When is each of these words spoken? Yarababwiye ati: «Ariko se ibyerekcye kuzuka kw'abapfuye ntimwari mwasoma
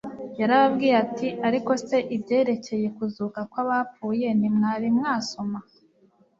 Yarababwiye 0.39 0.95
ati: 1.03 1.27
«Ariko 1.47 1.71
se 1.85 1.97
ibyerekcye 2.15 2.79
kuzuka 2.97 3.39
kw'abapfuye 3.51 4.27
ntimwari 4.39 4.87
mwasoma 4.97 5.59